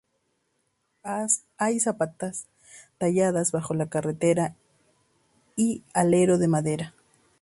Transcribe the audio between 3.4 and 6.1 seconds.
bajo la carrera y el